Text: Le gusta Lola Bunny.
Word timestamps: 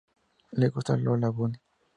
Le 0.53 0.69
gusta 0.71 0.97
Lola 0.97 1.29
Bunny. 1.31 1.57